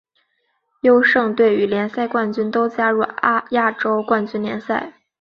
[0.81, 3.05] 优胜队与联赛冠军都加入
[3.51, 4.93] 亚洲冠军联赛。